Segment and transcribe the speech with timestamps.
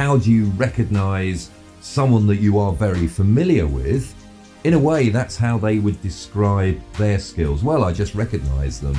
[0.00, 1.50] how do you recognize
[1.82, 4.14] someone that you are very familiar with?
[4.64, 7.62] In a way, that's how they would describe their skills.
[7.62, 8.96] Well, I just recognize them.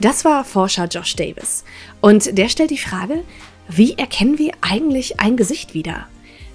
[0.00, 1.64] Das war Forscher Josh Davis.
[2.00, 3.24] Und der stellt die Frage,
[3.68, 6.06] wie erkennen wir eigentlich ein Gesicht wieder?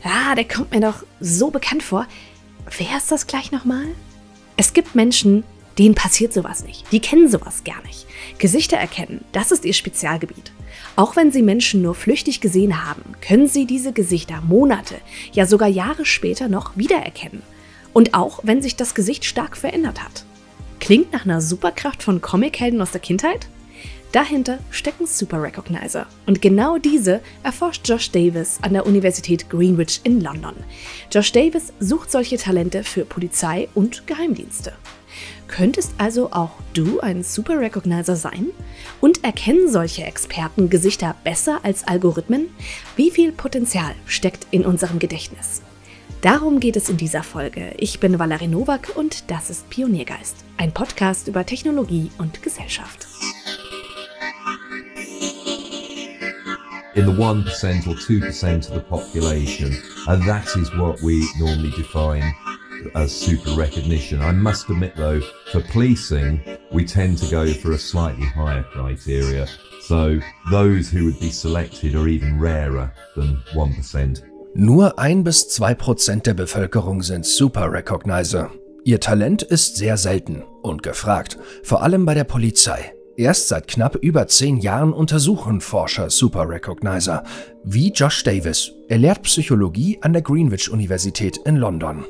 [0.06, 2.08] Ja, der kommt mir doch so bekannt vor.
[2.78, 3.88] Wer ist das gleich nochmal?
[4.56, 5.44] Es gibt Menschen,
[5.78, 6.90] denen passiert sowas nicht.
[6.94, 8.06] Die kennen sowas gar nicht.
[8.42, 10.52] Gesichter erkennen, das ist ihr Spezialgebiet.
[10.96, 14.96] Auch wenn sie Menschen nur flüchtig gesehen haben, können sie diese Gesichter Monate,
[15.32, 17.44] ja sogar Jahre später noch wiedererkennen.
[17.94, 20.26] Und auch wenn sich das Gesicht stark verändert hat.
[20.80, 23.48] Klingt nach einer Superkraft von Comichelden aus der Kindheit?
[24.12, 26.08] Dahinter stecken Super Recognizer.
[26.26, 30.56] Und genau diese erforscht Josh Davis an der Universität Greenwich in London.
[31.12, 34.74] Josh Davis sucht solche Talente für Polizei und Geheimdienste.
[35.52, 38.48] Könntest also auch du ein Super Recognizer sein?
[39.02, 42.48] Und erkennen solche Experten Gesichter besser als Algorithmen?
[42.96, 45.62] Wie viel Potenzial steckt in unserem Gedächtnis?
[46.22, 47.74] Darum geht es in dieser Folge.
[47.78, 53.08] Ich bin Valerie Nowak und das ist Pioniergeist, ein Podcast über Technologie und Gesellschaft.
[56.94, 59.76] In the 1% or 2% of the population,
[60.08, 62.34] and that is what we normally define
[62.96, 64.22] as super recognition.
[64.22, 69.48] I must admit, though, for policing, we tend to go for a slightly higher criteria.
[69.82, 70.20] So
[70.52, 74.24] those who would be selected are even rarer than 1%.
[74.54, 78.52] Nur ein bis zwei Prozent der Bevölkerung sind Super Recognizer.
[78.84, 82.94] Ihr Talent ist sehr selten und gefragt, vor allem bei der Polizei.
[83.16, 87.24] Erst seit knapp über zehn Jahren untersuchen Forscher Super Recognizer,
[87.64, 88.72] wie Josh Davis.
[88.90, 92.06] Er lehrt Psychologie an der Greenwich Universität in London.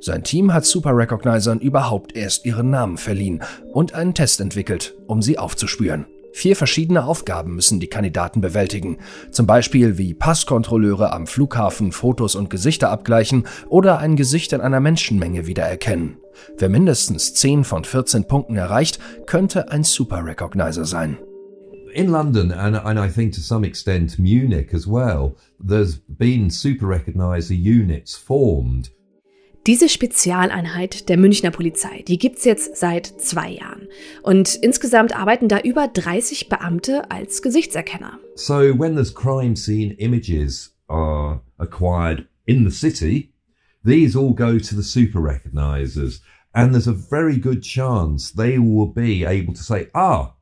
[0.00, 5.22] Sein Team hat Super Recognizern überhaupt erst ihren Namen verliehen und einen Test entwickelt, um
[5.22, 6.06] sie aufzuspüren.
[6.34, 8.98] Vier verschiedene Aufgaben müssen die Kandidaten bewältigen,
[9.30, 14.80] zum Beispiel wie Passkontrolleure am Flughafen Fotos und Gesichter abgleichen oder ein Gesicht in einer
[14.80, 16.16] Menschenmenge wiedererkennen.
[16.56, 21.18] Wer mindestens 10 von 14 Punkten erreicht, könnte ein Super Recognizer sein.
[21.94, 26.86] in London and, and I think to some extent Munich as well, there's been super
[26.86, 28.90] recognizer units formed
[29.68, 33.86] Diese Spezialeinheit der Münchner Polizei, die gibt's jetzt seit zwei Jahren.
[34.24, 38.18] Und insgesamt arbeiten da über 30 Beamte als Gesichtserkenner.
[38.34, 43.32] So when there's crime scene images are acquired in the city,
[43.84, 46.22] these all go to the super recognizers.
[46.52, 50.34] And there's a very good chance they will be able to say, ah,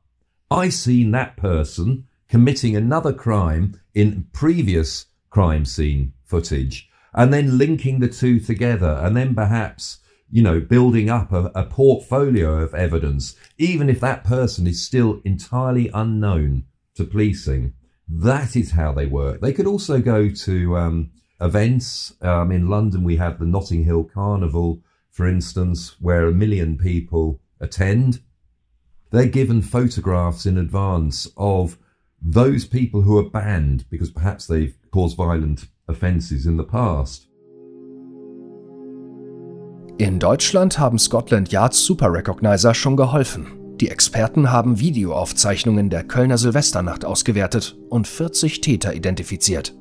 [0.49, 7.99] I seen that person committing another crime in previous crime scene footage and then linking
[7.99, 9.99] the two together and then perhaps
[10.29, 15.21] you know building up a, a portfolio of evidence even if that person is still
[15.25, 16.63] entirely unknown
[16.95, 17.73] to policing.
[18.07, 19.39] That is how they work.
[19.39, 22.13] They could also go to um, events.
[22.21, 27.39] Um, in london we have the notting hill carnival for instance where a million people
[27.59, 28.21] attend.
[29.11, 31.77] They're given photographs in advance of
[32.21, 37.27] those people who are banned because perhaps they've caused violent offences in the past.
[39.97, 43.47] In Deutschland haben Scotland Yards Super Recognizer schon geholfen.
[43.79, 49.75] Die Experten haben Videoaufzeichnungen der Kölner Silvesternacht ausgewertet und 40 Täter identifiziert.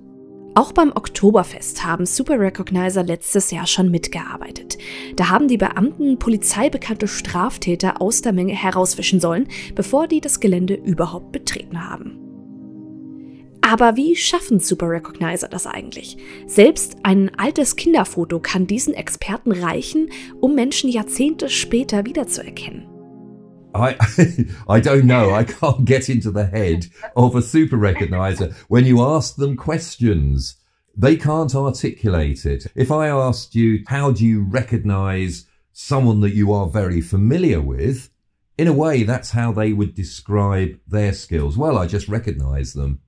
[0.55, 4.79] Auch beim Oktoberfest haben Super Recognizer letztes Jahr schon mitgearbeitet.
[5.17, 10.75] Da haben die Beamten polizeibekannte Straftäter aus der Menge herausfischen sollen, bevor die das Gelände
[10.75, 12.30] überhaupt betreten haben.
[13.71, 16.17] Aber wie schaffen Super Recognizer das eigentlich?
[16.49, 20.11] Selbst ein altes Kinderfoto kann diesen Experten reichen,
[20.41, 22.89] um Menschen Jahrzehnte später wiederzuerkennen.
[23.73, 23.95] I
[24.69, 25.33] I don't know.
[25.33, 28.53] I can't get into the head of a super recognizer.
[28.67, 30.59] When you ask them questions,
[31.01, 32.69] they can't articulate it.
[32.75, 38.11] If I asked you, how do you recognize someone that you are very familiar with?
[38.59, 41.57] In a way, that's how they would describe their skills.
[41.57, 42.99] Well, I just recognize them.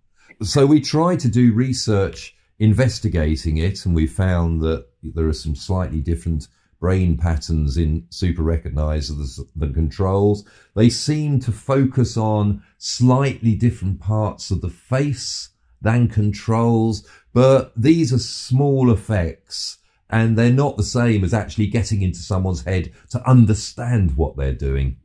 [0.43, 5.56] So we tried to do research investigating it, and we found that there are some
[5.56, 6.49] slightly different
[6.81, 10.44] brain patterns in super recognizers than controls.
[10.75, 15.50] They seem to focus on slightly different parts of the face
[15.81, 19.79] than controls, but these are small effects
[20.11, 24.52] and they're not the same as actually getting into someone's head to understand what they're
[24.52, 24.96] doing.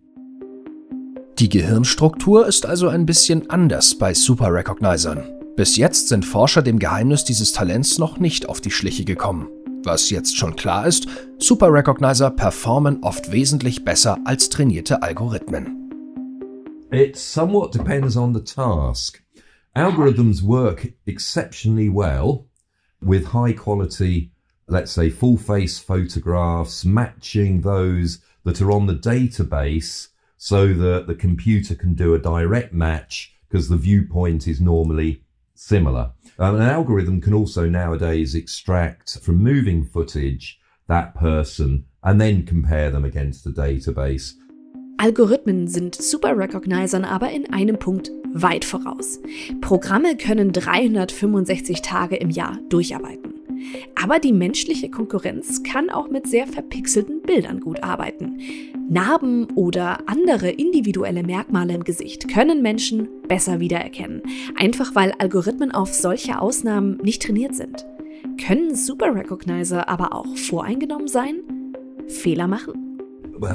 [1.40, 5.24] Die Gehirnstruktur ist also ein bisschen anders bei Super Recognizern.
[5.56, 9.48] Bis jetzt sind Forscher dem Geheimnis dieses Talents noch nicht auf die Schliche gekommen.
[9.84, 11.08] Was jetzt schon klar ist,
[11.38, 15.92] Super Recognizer performen oft wesentlich besser als trainierte Algorithmen.
[16.92, 19.22] It somewhat depends on the task.
[19.76, 22.48] Algorithms work exceptionally well
[23.00, 24.32] with high quality,
[24.66, 30.08] let's say full face photographs matching those that are on the database
[30.38, 35.24] so that the computer can do a direct match because the viewpoint is normally
[35.56, 36.12] similar.
[36.40, 42.92] Um, an algorithm can also nowadays extract from moving footage that person and then compare
[42.92, 44.34] them against the database.
[45.00, 49.20] Algorithmen sind Super Recognizern aber in einem Punkt weit voraus.
[49.62, 53.37] Programme können 365 Tage im Jahr durcharbeiten.
[53.96, 58.40] Aber die menschliche Konkurrenz kann auch mit sehr verpixelten Bildern gut arbeiten.
[58.90, 64.22] Narben oder andere individuelle Merkmale im Gesicht können Menschen besser wiedererkennen,
[64.56, 67.86] einfach weil Algorithmen auf solche Ausnahmen nicht trainiert sind.
[68.46, 71.42] Können Super Recognizer aber auch voreingenommen sein?
[72.08, 73.00] Fehler machen?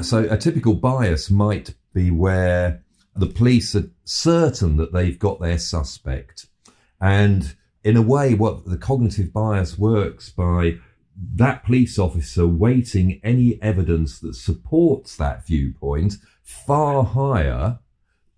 [0.01, 2.83] So a typical bias might be where
[3.19, 6.47] the police are certain that they've got their suspect.
[6.99, 10.77] And in a way, what the cognitive bias works by
[11.35, 17.79] that police officer weighting any evidence that supports that viewpoint far higher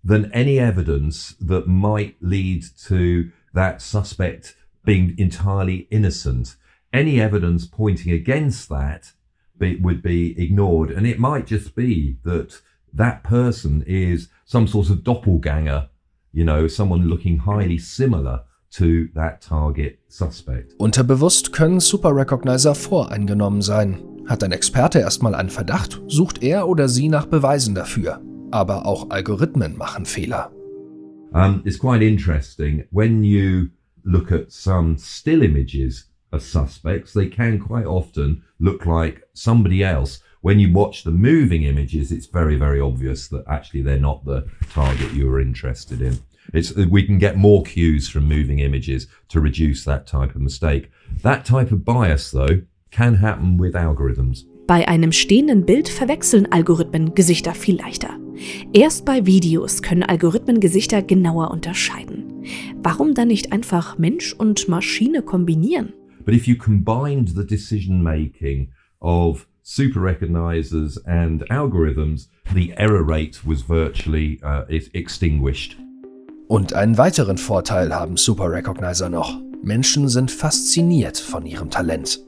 [0.04, 6.56] than any evidence that might lead to that suspect being entirely innocent.
[6.92, 9.12] Any evidence pointing against that
[9.58, 10.90] be, would be ignored.
[10.90, 12.60] And it might just be that
[12.92, 15.88] that person is some sort of doppelganger,
[16.32, 20.74] you know, someone looking highly similar to that target suspect.
[20.78, 24.02] Unterbewusst können Super Recognizer voreingenommen sein.
[24.26, 28.20] Hat ein Experte erstmal einen Verdacht, sucht er oder sie nach Beweisen dafür.
[28.50, 30.50] Aber auch Algorithmen machen Fehler.
[31.32, 33.68] Um, it's quite interesting when you
[34.04, 40.20] look at some still images of suspects, they can quite often look like somebody else.
[40.40, 44.46] When you watch the moving images, it's very, very obvious that actually they're not the
[44.72, 46.18] target you were interested in.
[46.52, 50.90] It's, we can get more cues from moving images to reduce that type of mistake.
[51.22, 54.44] That type of bias, though, can happen with algorithms.
[54.66, 58.18] Bei einem stehenden Bild verwechseln Algorithmen Gesichter viel leichter.
[58.72, 62.44] Erst bei Videos können Algorithmen Gesichter genauer unterscheiden.
[62.82, 65.92] Warum dann nicht einfach Mensch und Maschine kombinieren?
[66.24, 73.46] But if you combined the decision making of super recognizers and algorithms, the error rate
[73.46, 75.76] was virtually uh, extinguished.
[76.48, 79.40] Und einen weiteren Vorteil haben Super Recognizer noch.
[79.64, 82.20] Menschen sind fasziniert von ihrem Talent.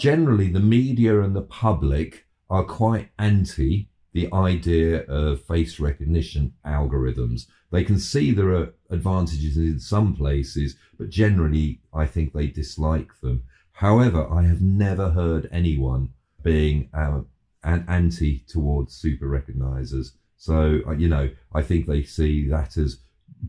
[0.00, 7.46] Generally, the media and the public are quite anti the idea of face recognition algorithms.
[7.70, 13.12] They can see there are advantages in some places, but generally, I think they dislike
[13.22, 13.44] them.
[13.74, 16.08] However, I have never heard anyone
[16.42, 17.20] being uh,
[17.62, 20.16] an anti towards super recognizers.
[20.36, 22.98] So, uh, you know, I think they see that as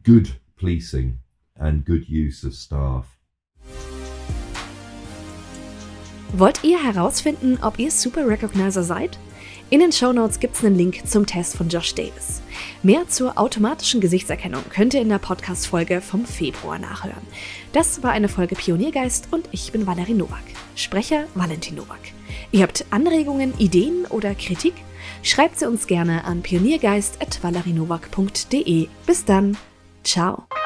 [0.03, 1.19] good policing
[1.55, 3.05] and good use of staff.
[6.33, 9.17] Wollt ihr herausfinden, ob ihr Super Recognizer seid?
[9.69, 12.41] In den Shownotes gibt es einen Link zum Test von Josh Davis.
[12.83, 17.27] Mehr zur automatischen Gesichtserkennung könnt ihr in der Podcast-Folge vom Februar nachhören.
[17.73, 20.39] Das war eine Folge Pioniergeist und ich bin Valerie Nowak.
[20.75, 21.99] Sprecher Valentin Nowak.
[22.51, 24.75] Ihr habt Anregungen, Ideen oder Kritik?
[25.21, 28.87] Schreibt sie uns gerne an pioniergeist.valerinowak.de.
[29.05, 29.57] Bis dann!
[30.07, 30.56] Tchau!